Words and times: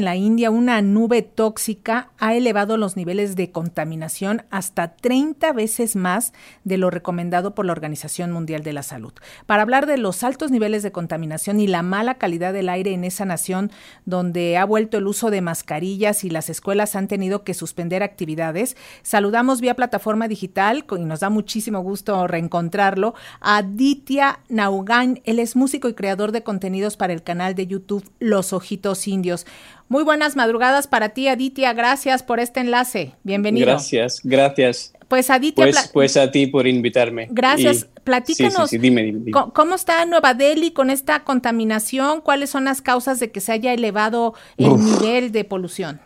En 0.00 0.04
la 0.04 0.14
India, 0.14 0.52
una 0.52 0.80
nube 0.80 1.22
tóxica 1.22 2.12
ha 2.18 2.36
elevado 2.36 2.76
los 2.76 2.96
niveles 2.96 3.34
de 3.34 3.50
contaminación 3.50 4.44
hasta 4.48 4.94
30 4.94 5.52
veces 5.52 5.96
más 5.96 6.32
de 6.62 6.78
lo 6.78 6.88
recomendado 6.88 7.52
por 7.52 7.66
la 7.66 7.72
Organización 7.72 8.30
Mundial 8.30 8.62
de 8.62 8.72
la 8.72 8.84
Salud. 8.84 9.12
Para 9.46 9.62
hablar 9.62 9.86
de 9.86 9.98
los 9.98 10.22
altos 10.22 10.52
niveles 10.52 10.84
de 10.84 10.92
contaminación 10.92 11.58
y 11.58 11.66
la 11.66 11.82
mala 11.82 12.14
calidad 12.14 12.52
del 12.52 12.68
aire 12.68 12.92
en 12.92 13.02
esa 13.02 13.24
nación, 13.24 13.72
donde 14.04 14.56
ha 14.56 14.64
vuelto 14.64 14.98
el 14.98 15.08
uso 15.08 15.32
de 15.32 15.40
mascarillas 15.40 16.22
y 16.22 16.30
las 16.30 16.48
escuelas 16.48 16.94
han 16.94 17.08
tenido 17.08 17.42
que 17.42 17.52
suspender 17.52 18.04
actividades, 18.04 18.76
saludamos 19.02 19.60
vía 19.60 19.74
plataforma 19.74 20.28
digital 20.28 20.86
y 20.96 21.00
nos 21.00 21.18
da 21.18 21.28
muchísimo 21.28 21.80
gusto 21.80 22.28
reencontrarlo 22.28 23.14
a 23.40 23.64
Ditya 23.64 24.38
Naugan. 24.48 25.22
Él 25.24 25.40
es 25.40 25.56
músico 25.56 25.88
y 25.88 25.94
creador 25.94 26.30
de 26.30 26.44
contenidos 26.44 26.96
para 26.96 27.14
el 27.14 27.24
canal 27.24 27.56
de 27.56 27.66
YouTube 27.66 28.08
Los 28.20 28.52
Ojitos 28.52 29.08
Indios. 29.08 29.44
Muy 29.90 30.04
buenas 30.04 30.36
madrugadas 30.36 30.86
para 30.86 31.10
ti, 31.10 31.28
Aditya. 31.28 31.72
Gracias 31.72 32.22
por 32.22 32.40
este 32.40 32.60
enlace. 32.60 33.12
Bienvenido. 33.22 33.66
Gracias, 33.66 34.20
gracias. 34.22 34.92
Pues 35.08 35.30
Aditya. 35.30 35.64
Pues, 35.64 35.90
pues 35.94 36.16
a 36.18 36.30
ti 36.30 36.46
por 36.46 36.66
invitarme. 36.66 37.28
Gracias. 37.30 37.88
Platícanos. 38.04 38.70
¿cómo, 39.54 39.74
está 39.74 40.04
Nueva 40.04 40.34
Delhi 40.34 40.72
con 40.72 40.90
esta 40.90 41.24
contaminación? 41.24 42.20
¿Cuáles 42.20 42.50
son 42.50 42.66
las 42.66 42.82
causas 42.82 43.18
de 43.18 43.30
que 43.30 43.40
se 43.40 43.52
haya 43.52 43.72
elevado 43.72 44.34
el 44.58 44.76
nivel 44.76 45.32
de 45.32 45.44
polución? 45.44 46.00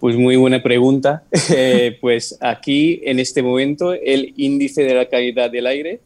Pues 0.00 0.16
muy 0.16 0.36
buena 0.36 0.62
pregunta. 0.62 1.24
Eh, 1.50 1.98
pues 2.00 2.38
aquí 2.40 3.00
en 3.04 3.18
este 3.18 3.42
momento 3.42 3.92
el 3.92 4.32
índice 4.36 4.82
de 4.82 4.94
la 4.94 5.08
calidad 5.08 5.50
del 5.50 5.66
aire, 5.66 6.00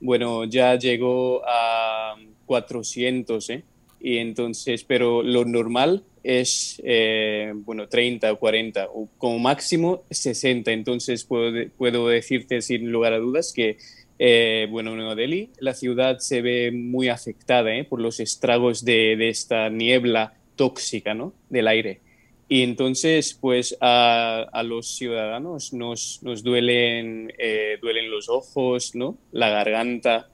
bueno, 0.00 0.44
ya 0.44 0.74
llegó 0.76 1.42
a 1.46 2.16
400, 2.46 3.50
¿eh? 3.50 3.62
Y 4.00 4.18
entonces, 4.18 4.84
pero 4.84 5.22
lo 5.22 5.44
normal 5.44 6.04
es, 6.22 6.82
eh, 6.84 7.52
bueno, 7.54 7.88
30 7.88 8.32
o 8.32 8.38
40, 8.38 8.88
o 8.92 9.08
como 9.16 9.38
máximo 9.38 10.04
60. 10.10 10.72
Entonces, 10.72 11.24
puedo, 11.24 11.52
puedo 11.76 12.08
decirte 12.08 12.62
sin 12.62 12.90
lugar 12.90 13.12
a 13.12 13.18
dudas 13.18 13.52
que, 13.54 13.78
eh, 14.18 14.66
bueno, 14.70 14.96
Nueva 14.96 15.14
Delhi, 15.14 15.50
la 15.60 15.74
ciudad 15.74 16.18
se 16.18 16.42
ve 16.42 16.72
muy 16.72 17.08
afectada 17.08 17.74
eh, 17.74 17.84
por 17.84 18.00
los 18.00 18.18
estragos 18.18 18.84
de, 18.84 19.16
de, 19.16 19.28
esta 19.28 19.68
niebla 19.70 20.34
tóxica, 20.56 21.14
¿no? 21.14 21.32
Del 21.48 21.68
aire. 21.68 22.00
Y 22.48 22.62
entonces, 22.62 23.36
pues 23.40 23.76
a, 23.80 24.46
a 24.52 24.62
los 24.62 24.96
ciudadanos 24.96 25.72
nos, 25.72 26.22
nos 26.22 26.42
duelen, 26.44 27.32
duelen 27.80 28.10
los 28.10 28.28
ojos, 28.28 28.94
¿no? 28.94 29.18
La 29.32 29.50
garganta, 29.50 30.28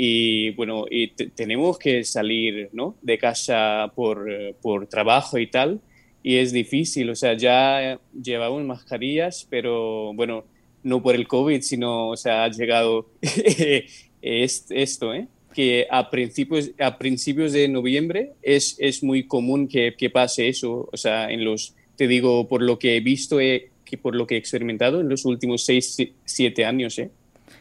y 0.00 0.50
bueno, 0.50 0.84
y 0.88 1.08
tenemos 1.08 1.76
que 1.76 2.04
salir 2.04 2.68
¿no? 2.72 2.94
de 3.02 3.18
casa 3.18 3.90
por, 3.96 4.30
por, 4.62 4.86
trabajo 4.86 5.38
y 5.38 5.48
tal, 5.48 5.80
y 6.22 6.36
es 6.36 6.52
difícil, 6.52 7.10
o 7.10 7.16
sea, 7.16 7.34
ya 7.34 7.98
llevamos 8.22 8.62
mascarillas, 8.62 9.44
pero 9.50 10.14
bueno, 10.14 10.44
no 10.84 11.02
por 11.02 11.16
el 11.16 11.26
COVID, 11.26 11.62
sino, 11.62 12.10
o 12.10 12.16
sea, 12.16 12.44
ha 12.44 12.48
llegado 12.48 13.10
esto, 14.22 15.14
¿eh? 15.14 15.26
que 15.52 15.88
a 15.90 16.10
principios, 16.10 16.70
a 16.78 16.96
principios 16.96 17.52
de 17.52 17.66
noviembre 17.66 18.34
es, 18.40 18.76
es 18.78 19.02
muy 19.02 19.26
común 19.26 19.66
que, 19.66 19.96
que, 19.98 20.10
pase 20.10 20.46
eso, 20.46 20.88
o 20.92 20.96
sea, 20.96 21.28
en 21.28 21.44
los, 21.44 21.74
te 21.96 22.06
digo, 22.06 22.46
por 22.46 22.62
lo 22.62 22.78
que 22.78 22.96
he 22.96 23.00
visto, 23.00 23.40
eh, 23.40 23.70
que 23.84 23.98
por 23.98 24.14
lo 24.14 24.28
que 24.28 24.36
he 24.36 24.38
experimentado 24.38 25.00
en 25.00 25.08
los 25.08 25.24
últimos 25.24 25.64
seis, 25.64 25.96
siete 26.24 26.64
años, 26.64 27.00
¿eh? 27.00 27.10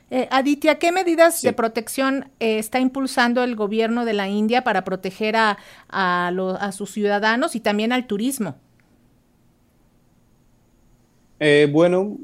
Eh, 0.10 0.28
Aditya, 0.32 0.80
¿qué 0.80 0.94
medidas 0.94 1.42
de 1.42 1.52
protección 1.52 2.30
eh, 2.40 2.60
está 2.60 2.80
impulsando 2.80 3.44
el 3.44 3.56
gobierno 3.56 4.06
de 4.06 4.14
la 4.14 4.30
India 4.30 4.64
para 4.64 4.86
proteger 4.86 5.36
a, 5.36 5.58
a, 5.90 6.72
sus 6.72 6.92
ciudadanos 6.92 7.56
y 7.56 7.60
también 7.60 7.92
al 7.92 8.08
turismo? 8.08 8.56
Eh, 11.40 11.68
bueno, 11.70 12.18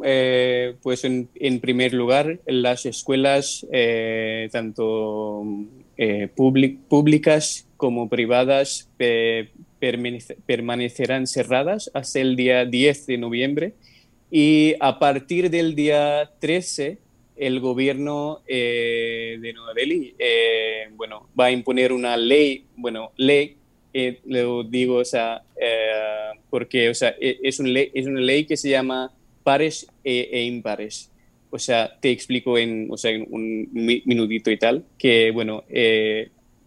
pues 0.82 1.04
en, 1.04 1.60
primer 1.60 1.94
lugar, 1.94 2.40
las 2.48 2.86
escuelas, 2.86 3.68
tanto 4.52 5.44
públicas 6.36 7.68
como 7.76 8.08
privadas, 8.08 8.90
permanecerán 10.46 11.28
cerradas 11.28 11.92
hasta 11.94 12.20
el 12.22 12.38
día 12.38 12.64
10 12.66 13.06
de 13.08 13.18
noviembre 13.18 13.74
y 14.32 14.74
a 14.80 14.98
partir 14.98 15.52
del 15.52 15.76
día 15.76 16.32
13 16.40 17.03
el 17.36 17.60
gobierno 17.60 18.42
eh, 18.48 19.38
de 19.42 19.54
Nueva 19.54 19.74
Delhi 19.74 20.14
eh, 20.20 20.90
bueno, 20.96 21.30
va 21.40 21.46
a 21.46 21.52
imponer 21.52 21.92
una 21.92 22.16
ley, 22.16 22.66
bueno, 22.76 23.12
ley, 23.18 23.56
eh, 23.94 24.20
lo 24.26 24.64
digo, 24.64 24.98
o 24.98 25.06
sea, 25.06 25.44
porque 26.50 26.90
o 26.90 26.94
sea, 26.94 27.16
e, 27.20 27.40
es, 27.44 27.60
un 27.60 27.74
ley, 27.74 27.92
es 27.94 28.06
una 28.06 28.20
ley 28.20 28.46
que 28.46 28.58
se 28.58 28.70
llama 28.70 29.12
pares 29.44 29.88
e, 30.04 30.30
e 30.32 30.44
impares. 30.44 31.10
O 31.50 31.60
sea, 31.60 32.00
te 32.00 32.10
explico 32.10 32.58
en, 32.58 32.88
o 32.90 32.98
sea, 32.98 33.12
en 33.12 33.28
un 33.30 33.70
minutito 33.72 34.50
y 34.50 34.58
tal, 34.58 34.84
que 34.98 35.30
bueno, 35.30 35.64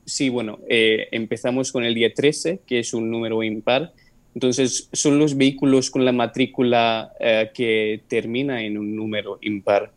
sí, 0.04 0.28
bueno, 0.28 0.60
empezamos 0.68 1.72
con 1.72 1.82
el 1.82 1.92
día 1.92 2.14
13, 2.14 2.60
que 2.64 2.78
es 2.78 2.94
un 2.94 3.10
número 3.10 3.42
impar. 3.42 3.92
Entonces, 4.32 4.88
son 4.92 5.18
los 5.18 5.36
vehículos 5.36 5.90
con 5.90 6.04
la 6.04 6.12
matrícula 6.12 7.12
que 7.52 8.00
termina 8.06 8.62
en 8.62 8.78
un 8.78 8.94
número 8.94 9.38
impar 9.42 9.90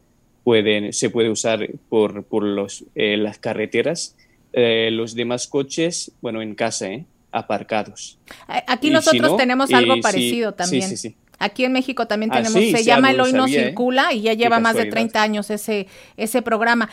se 0.91 1.09
puede 1.09 1.29
usar 1.29 1.67
por, 1.89 2.23
por 2.23 2.43
los, 2.43 2.85
eh, 2.95 3.17
las 3.17 3.37
carreteras. 3.37 4.15
Eh, 4.51 4.89
los 4.91 5.13
demás 5.13 5.47
coches, 5.47 6.11
bueno, 6.21 6.41
en 6.41 6.55
casa, 6.55 6.87
¿eh? 6.89 7.05
aparcados. 7.31 8.17
Aquí 8.47 8.89
nosotros 8.89 9.37
tenemos 9.37 9.71
algo 9.71 9.99
parecido 10.01 10.53
también. 10.53 10.89
Sí, 10.89 10.97
sí, 10.97 11.15
Aquí 11.37 11.63
en 11.63 11.71
México 11.71 12.05
también 12.05 12.31
ah, 12.33 12.41
tenemos, 12.41 12.59
se 12.59 12.83
llama 12.83 13.11
El 13.11 13.21
Hoy 13.21 13.31
No 13.31 13.47
Circula 13.47 14.13
y 14.13 14.21
ya 14.21 14.33
lleva 14.33 14.59
más 14.59 14.75
de 14.75 14.85
30 14.85 15.21
años 15.21 15.49
ese, 15.49 15.87
ese 16.17 16.41
programa. 16.41 16.89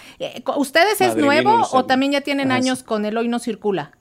¿Ustedes 0.56 1.00
es 1.00 1.16
nuevo 1.16 1.66
o 1.72 1.84
también 1.84 2.12
ya 2.12 2.21
tienen 2.21 2.53
años 2.53 2.83
con 2.83 3.05
El 3.05 3.16
Hoy 3.16 3.28
No 3.28 3.41
Circula? 3.41 3.93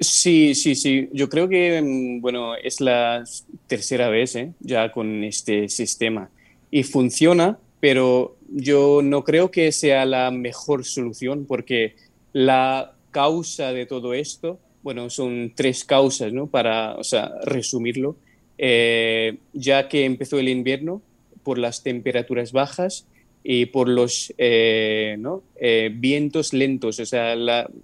Sí, 0.00 0.54
sí, 0.54 0.74
sí. 0.74 1.08
Yo 1.12 1.28
creo 1.28 1.48
que, 1.48 1.80
mm, 1.82 2.20
bueno, 2.20 2.54
es 2.56 2.80
la 2.80 3.24
tercera 3.66 4.08
vez 4.08 4.36
ya 4.60 4.92
con 4.92 5.24
este 5.24 5.68
sistema 5.68 6.30
y 6.70 6.82
funciona, 6.84 7.58
pero 7.80 8.36
yo 8.48 9.00
no 9.02 9.24
creo 9.24 9.50
que 9.50 9.72
sea 9.72 10.04
la 10.06 10.30
mejor 10.30 10.84
solución 10.84 11.44
porque 11.46 11.94
la 12.32 12.94
causa 13.10 13.72
de 13.72 13.86
todo 13.86 14.14
esto, 14.14 14.58
bueno, 14.82 15.10
son 15.10 15.52
tres 15.54 15.84
causas, 15.84 16.32
¿no? 16.32 16.46
Para, 16.46 16.94
o 16.96 17.04
sea, 17.04 17.32
resumirlo, 17.44 18.16
eh, 18.58 19.38
ya 19.52 19.88
que 19.88 20.04
empezó 20.04 20.38
el 20.38 20.48
invierno 20.48 21.02
por 21.42 21.58
las 21.58 21.82
temperaturas 21.82 22.52
bajas 22.52 23.06
y 23.44 23.66
por 23.66 23.88
los 23.88 24.32
eh, 24.38 25.16
¿no? 25.18 25.42
eh, 25.60 25.90
vientos 25.94 26.52
lentos, 26.52 27.00
o 27.00 27.06
sea, 27.06 27.34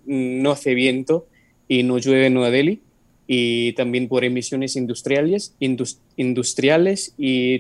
no 0.07 0.51
hace 0.51 0.75
viento 0.75 1.27
y 1.69 1.83
no 1.83 1.99
llueve 1.99 2.27
en 2.27 2.35
Nueva 2.35 2.51
Delhi 2.51 2.81
y 3.27 3.73
también 3.73 4.09
por 4.09 4.25
emisiones 4.25 4.77
industriales, 4.77 5.55
industriales 6.17 7.15
y 7.17 7.59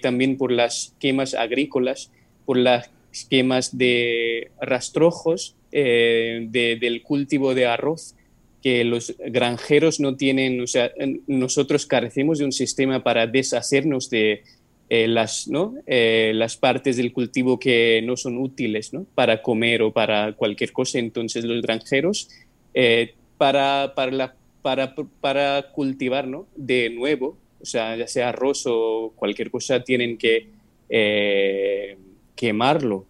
también 0.00 0.36
por 0.36 0.50
las 0.50 0.94
quemas 0.98 1.34
agrícolas 1.34 2.10
por 2.46 2.56
las 2.56 2.90
quemas 3.24 3.76
de 3.76 4.50
rastrojos 4.60 5.56
eh, 5.72 6.46
del 6.50 7.02
cultivo 7.02 7.54
de 7.54 7.66
arroz 7.66 8.14
que 8.62 8.84
los 8.84 9.14
granjeros 9.18 10.00
no 10.00 10.16
tienen, 10.16 10.60
o 10.60 10.66
sea, 10.66 10.90
nosotros 11.26 11.86
carecemos 11.86 12.38
de 12.38 12.44
un 12.46 12.52
sistema 12.52 13.02
para 13.02 13.26
deshacernos 13.26 14.10
de 14.10 14.42
eh, 14.88 15.06
las, 15.06 15.48
¿no? 15.48 15.74
Eh, 15.86 16.32
las 16.34 16.56
partes 16.56 16.96
del 16.96 17.12
cultivo 17.12 17.58
que 17.58 18.02
no 18.04 18.16
son 18.16 18.38
útiles 18.38 18.92
¿no? 18.92 19.06
para 19.14 19.42
comer 19.42 19.82
o 19.82 19.92
para 19.92 20.32
cualquier 20.32 20.72
cosa. 20.72 20.98
Entonces 20.98 21.44
los 21.44 21.62
granjeros, 21.62 22.28
para, 23.36 23.92
para, 23.94 24.12
la, 24.12 24.34
para, 24.62 24.94
para 25.20 25.70
cultivar 25.72 26.26
¿no? 26.26 26.46
de 26.56 26.90
nuevo, 26.90 27.36
o 27.60 27.66
sea, 27.66 27.96
ya 27.96 28.08
sea 28.08 28.30
arroz 28.30 28.64
o 28.66 29.12
cualquier 29.16 29.50
cosa, 29.50 29.84
tienen 29.84 30.18
que 30.18 30.48
quemarlo. 32.36 33.06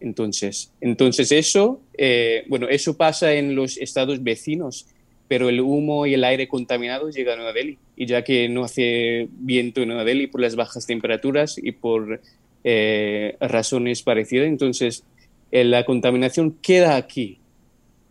Entonces, 0.00 0.72
entonces 0.80 1.32
eso, 1.32 1.80
eh, 1.96 2.44
bueno, 2.48 2.68
eso 2.68 2.96
pasa 2.96 3.32
en 3.34 3.54
los 3.54 3.78
estados 3.78 4.22
vecinos, 4.22 4.86
pero 5.28 5.48
el 5.48 5.60
humo 5.60 6.06
y 6.06 6.14
el 6.14 6.24
aire 6.24 6.48
contaminado 6.48 7.08
llega 7.10 7.34
a 7.34 7.36
Nueva 7.36 7.52
Delhi. 7.52 7.78
Y 7.96 8.06
ya 8.06 8.22
que 8.24 8.48
no 8.48 8.64
hace 8.64 9.28
viento 9.30 9.80
en 9.80 9.88
Nueva 9.88 10.04
Delhi 10.04 10.26
por 10.26 10.40
las 10.40 10.56
bajas 10.56 10.86
temperaturas 10.86 11.56
y 11.56 11.72
por 11.72 12.20
eh, 12.64 13.36
razones 13.40 14.02
parecidas, 14.02 14.48
entonces 14.48 15.04
eh, 15.52 15.64
la 15.64 15.84
contaminación 15.84 16.50
queda 16.60 16.96
aquí. 16.96 17.38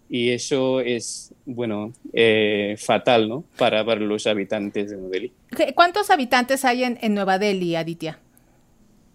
Y 0.09 0.29
eso 0.29 0.79
es, 0.79 1.33
bueno, 1.45 1.93
fatal, 2.77 3.29
¿no? 3.29 3.43
Para, 3.57 3.83
para, 3.83 3.99
los 3.99 4.27
habitantes 4.27 4.89
de 4.89 4.97
Nueva 4.97 5.09
Delhi. 5.11 5.31
¿Cuántos 5.75 6.09
habitantes 6.11 6.65
hay 6.65 6.83
en, 6.83 6.99
en 7.01 7.15
Nueva 7.15 7.39
Delhi, 7.39 7.75
Aditya? 7.75 8.19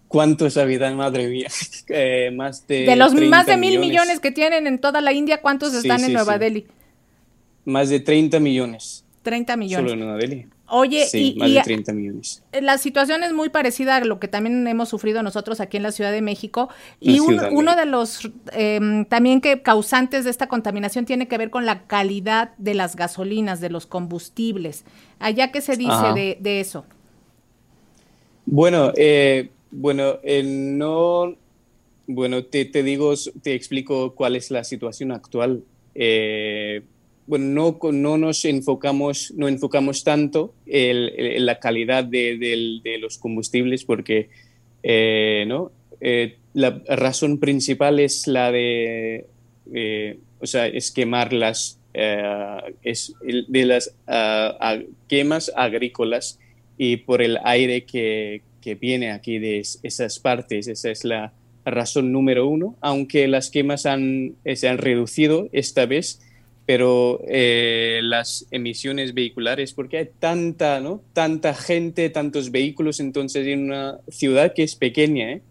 ¿Cuántos 0.09 0.57
habitan, 0.57 0.97
madre 0.97 1.29
mía? 1.29 1.47
Eh, 1.91 2.29
más 2.35 2.67
de. 2.67 2.85
De 2.85 2.95
los 2.95 3.15
más 3.15 3.47
de 3.47 3.57
mil 3.57 3.79
millones. 3.79 4.19
que 4.19 4.31
tienen 4.31 4.67
en 4.67 4.79
toda 4.79 5.01
la 5.01 5.11
India, 5.13 5.41
¿cuántos 5.41 5.73
están 5.73 6.03
en 6.03 6.13
Nueva 6.13 6.37
Delhi? 6.37 6.67
Más 7.65 7.89
de 7.89 7.99
30 7.99 8.39
millones. 8.39 9.05
30 9.23 9.57
millones. 9.57 9.89
Solo 9.89 9.93
en 9.93 9.99
Nueva 9.99 10.17
Delhi. 10.17 10.45
Oye, 10.67 11.05
sí, 11.07 11.33
y, 11.35 11.39
más 11.39 11.51
de 11.51 11.61
30 11.61 11.93
millones. 11.93 12.43
La 12.61 12.77
situación 12.77 13.23
es 13.23 13.33
muy 13.33 13.49
parecida 13.49 13.95
a 13.95 13.99
lo 14.01 14.19
que 14.19 14.27
también 14.27 14.67
hemos 14.67 14.89
sufrido 14.89 15.23
nosotros 15.23 15.59
aquí 15.61 15.77
en 15.77 15.83
la 15.83 15.91
Ciudad 15.91 16.11
de 16.11 16.21
México. 16.21 16.69
Y 16.99 17.19
uno 17.19 17.75
de 17.75 17.85
los 17.85 18.29
em, 18.51 19.05
también 19.05 19.41
que 19.41 19.63
causantes 19.63 20.25
de 20.25 20.29
esta 20.29 20.47
contaminación 20.47 21.05
tiene 21.05 21.27
que 21.27 21.37
ver 21.39 21.49
con 21.49 21.65
la 21.65 21.87
calidad 21.87 22.51
de 22.57 22.75
las 22.75 22.95
gasolinas, 22.95 23.61
de 23.61 23.69
los 23.69 23.87
combustibles. 23.87 24.85
¿Allá 25.17 25.51
qué 25.51 25.61
se 25.61 25.75
dice 25.75 26.37
de, 26.39 26.59
eso? 26.59 26.85
Bueno, 28.45 28.91
eh, 28.95 29.49
bueno, 29.71 30.19
no, 30.43 31.35
bueno, 32.07 32.43
te, 32.43 32.65
digo, 32.83 33.13
te 33.41 33.53
explico 33.53 34.15
cuál 34.15 34.35
es 34.35 34.51
la 34.51 34.63
situación 34.63 35.11
actual. 35.11 35.63
Eh, 35.95 36.81
bueno, 37.29 37.45
no, 37.45 37.91
no 37.91 38.17
nos 38.17 38.43
enfocamos, 38.45 39.31
no 39.35 39.47
enfocamos 39.47 40.03
tanto 40.03 40.55
en, 40.65 41.45
la 41.45 41.59
calidad 41.59 42.03
de, 42.03 42.97
los 42.99 43.19
combustibles 43.19 43.83
porque 43.83 44.29
eh, 44.81 45.45
¿no? 45.47 45.71
Eh, 46.01 46.37
la 46.53 46.81
razón 46.87 47.39
principal 47.39 47.99
es 47.99 48.25
la 48.25 48.51
de, 48.51 49.27
eh, 49.71 50.17
o 50.39 50.47
sea, 50.47 50.65
es 50.65 50.91
quemar 50.91 51.31
las, 51.31 51.79
es 51.93 53.13
de 53.21 53.65
las 53.65 53.93
quemas 55.07 55.51
agrícolas 55.55 56.39
y 56.79 56.97
por 56.97 57.21
el 57.21 57.37
aire 57.43 57.83
que, 57.83 58.41
que 58.61 58.73
viene 58.73 59.11
aquí 59.11 59.37
de 59.37 59.59
esas 59.59 60.17
partes. 60.17 60.67
Esa 60.67 60.89
es 60.89 61.03
la 61.03 61.33
razón 61.65 62.11
número 62.11 62.47
uno, 62.47 62.75
aunque 62.81 63.27
las 63.27 63.51
quemas 63.51 63.85
han, 63.85 64.33
se 64.55 64.67
han 64.67 64.79
reducido 64.79 65.49
esta 65.51 65.85
vez 65.85 66.21
pero 66.69 67.19
eh, 67.27 67.99
las 68.03 68.45
emisiones 68.51 69.15
vehiculares, 69.15 69.73
porque 69.73 69.97
hay 69.97 70.09
tanta, 70.19 70.79
¿no? 70.79 71.01
tanta 71.13 71.55
gente, 71.55 72.11
tantos 72.11 72.51
vehículos, 72.51 72.99
entonces 72.99 73.47
en 73.47 73.63
una 73.63 73.97
ciudad 74.07 74.53
que 74.53 74.61
es 74.61 74.75
pequeña, 74.75 75.31
¿eh? 75.31 75.41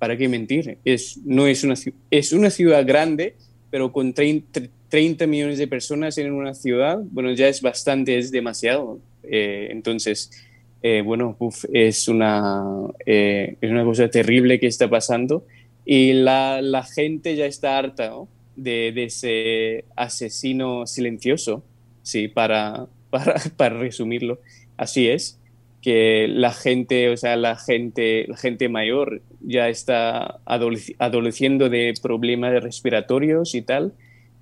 ¿para 0.00 0.16
qué 0.16 0.28
mentir? 0.28 0.78
Es, 0.84 1.18
no 1.24 1.46
es, 1.46 1.62
una, 1.62 1.74
es 2.10 2.32
una 2.32 2.50
ciudad 2.50 2.84
grande, 2.84 3.36
pero 3.70 3.92
con 3.92 4.14
30, 4.14 4.62
30 4.88 5.28
millones 5.28 5.58
de 5.58 5.68
personas 5.68 6.18
en 6.18 6.32
una 6.32 6.54
ciudad, 6.54 6.98
bueno, 7.04 7.30
ya 7.30 7.46
es 7.46 7.62
bastante, 7.62 8.18
es 8.18 8.32
demasiado. 8.32 8.98
Eh, 9.22 9.68
entonces, 9.70 10.32
eh, 10.86 11.02
bueno, 11.02 11.36
es, 11.72 12.08
una, 12.08 12.62
es 13.06 13.70
una 13.70 13.84
cosa 13.84 14.10
terrible 14.10 14.60
que 14.60 14.66
está 14.66 14.88
pasando 14.88 15.46
y 15.84 16.12
la, 16.12 16.60
la 16.60 16.82
gente 16.82 17.36
ya 17.36 17.46
está 17.46 17.78
harta, 17.78 18.10
¿no? 18.10 18.28
de, 18.56 19.04
ese 19.04 19.84
asesino 19.96 20.86
silencioso, 20.86 21.64
sí, 22.02 22.28
para, 22.34 22.86
para, 23.10 23.78
resumirlo. 23.78 24.40
Así 24.76 25.08
es, 25.08 25.40
que 25.80 26.26
la 26.28 26.52
gente, 26.52 27.10
o 27.10 27.16
sea, 27.16 27.36
la 27.36 27.56
gente, 27.56 28.26
la 28.28 28.36
gente 28.36 28.68
mayor 28.68 29.22
ya 29.40 29.68
está 29.68 30.40
adoleciendo 30.44 31.68
de 31.68 31.94
problemas 32.02 32.62
respiratorios 32.62 33.54
y 33.54 33.62
tal. 33.62 33.92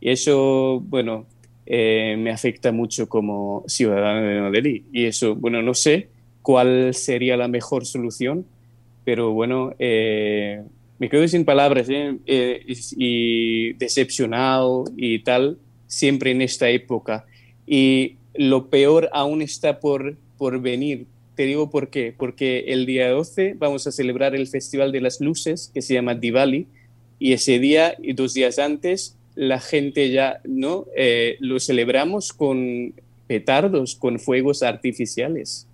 Y 0.01 0.11
eso, 0.11 0.81
bueno, 0.81 1.27
eh, 1.67 2.17
me 2.19 2.31
afecta 2.31 2.73
mucho 2.73 3.09
como 3.09 3.65
ciudadano 3.67 4.23
de 4.23 4.35
Nueva 4.41 4.59
Y 4.93 5.05
eso, 5.05 5.35
bueno, 5.35 5.63
no 5.63 5.75
sé 5.75 6.09
cuál 6.43 6.95
sería 6.95 7.37
la 7.37 7.49
mejor 7.49 7.87
solución, 7.87 8.45
pero 9.05 9.33
bueno, 9.33 9.75
eh, 9.79 10.63
me 10.99 11.09
quedo 11.09 11.27
sin 11.27 11.45
palabras 11.45 11.89
¿eh? 11.89 12.17
Eh, 12.27 12.65
y 12.97 13.73
decepcionado 13.73 14.85
y 14.97 15.21
tal, 15.21 15.59
siempre 15.87 16.31
en 16.31 16.43
esta 16.43 16.69
época. 16.71 17.25
Y 17.67 18.17
lo 18.35 18.69
peor 18.71 19.09
aún 19.13 19.43
está 19.43 19.81
por, 19.81 20.17
por 20.39 20.61
venir. 20.61 21.07
Te 21.35 21.45
digo 21.45 21.71
por 21.71 21.89
qué. 21.89 22.15
Porque 22.17 22.67
el 22.69 22.87
día 22.87 23.11
12 23.11 23.55
vamos 23.59 23.87
a 23.87 23.93
celebrar 23.93 24.35
el 24.35 24.47
Festival 24.47 24.93
de 24.93 25.01
las 25.01 25.21
Luces, 25.21 25.71
que 25.73 25.83
se 25.83 25.95
llama 25.95 26.15
Diwali, 26.15 26.67
y 27.19 27.33
ese 27.33 27.59
día 27.59 27.97
y 28.01 28.13
dos 28.13 28.35
días 28.35 28.59
antes 28.59 29.17
la 29.35 29.61
gente 29.61 30.11
ya 30.11 30.41
no 30.45 30.87
eh, 30.97 31.37
lo 31.41 31.59
celebramos 31.59 32.33
con 32.33 32.95
petardos, 33.27 33.97
con 33.97 34.19
fuegos 34.19 34.63
artificiales. 34.63 35.67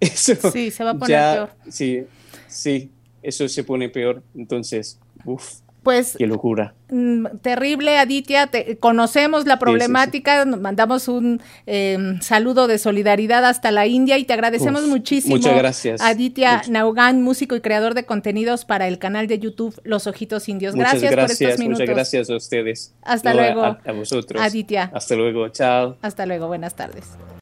Eso 0.12 0.34
sí, 0.50 0.70
se 0.70 0.84
va 0.84 0.90
a 0.90 0.98
poner 0.98 1.34
peor. 1.34 1.50
Sí, 1.68 2.04
sí 2.48 2.90
eso 3.22 3.48
se 3.48 3.64
pone 3.64 3.88
peor. 3.88 4.22
Entonces, 4.36 4.98
uff. 5.24 5.60
Pues, 5.82 6.14
qué 6.18 6.26
locura. 6.26 6.74
Mm, 6.90 7.38
terrible, 7.40 7.96
Aditya. 7.96 8.50
conocemos 8.80 9.46
la 9.46 9.58
problemática. 9.58 10.44
Mandamos 10.44 11.08
un 11.08 11.40
em, 11.64 12.20
saludo 12.20 12.66
de 12.66 12.76
solidaridad 12.76 13.46
hasta 13.46 13.70
la 13.70 13.86
India 13.86 14.18
y 14.18 14.24
te 14.24 14.34
agradecemos 14.34 14.86
muchísimo. 14.86 15.36
Muchas 15.36 15.56
gracias. 15.56 16.02
Aditya 16.02 16.60
Naugan, 16.68 17.22
músico 17.22 17.56
y 17.56 17.62
creador 17.62 17.94
de 17.94 18.04
contenidos 18.04 18.66
para 18.66 18.88
el 18.88 18.98
canal 18.98 19.26
de 19.26 19.38
YouTube 19.38 19.80
Los 19.82 20.06
Ojitos 20.06 20.50
Indios. 20.50 20.74
Gracias, 20.74 21.14
por 21.14 21.30
estos 21.30 21.58
minutos. 21.58 21.80
Muchas 21.80 21.94
gracias 21.94 22.28
a 22.28 22.36
ustedes. 22.36 22.92
Hasta 23.00 23.32
luego. 23.32 23.78
a 23.82 23.92
vosotros. 23.92 24.42
Aditya. 24.42 24.90
Hasta 24.92 25.16
luego. 25.16 25.48
Chao. 25.48 25.96
Hasta 26.02 26.26
luego. 26.26 26.46
Buenas 26.46 26.76
tardes. 26.76 27.06